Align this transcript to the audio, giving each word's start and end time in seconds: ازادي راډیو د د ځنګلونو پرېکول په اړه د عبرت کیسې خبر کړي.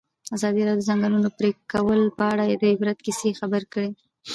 ازادي 0.35 0.61
راډیو 0.67 0.79
د 0.79 0.83
د 0.85 0.87
ځنګلونو 0.89 1.29
پرېکول 1.39 2.01
په 2.17 2.23
اړه 2.31 2.43
د 2.61 2.63
عبرت 2.73 2.97
کیسې 3.05 3.29
خبر 3.39 3.61
کړي. 3.73 3.89